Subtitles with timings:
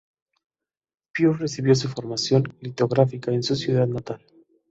[1.13, 4.19] Pius recibió su formación litográfica en su ciudad natal.